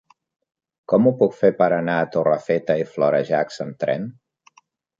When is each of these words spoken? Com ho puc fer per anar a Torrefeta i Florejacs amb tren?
Com 0.93 1.09
ho 1.09 1.13
puc 1.19 1.35
fer 1.41 1.51
per 1.59 1.67
anar 1.77 1.97
a 1.99 2.07
Torrefeta 2.17 2.79
i 2.85 2.89
Florejacs 2.95 3.65
amb 3.67 3.79
tren? 3.85 4.09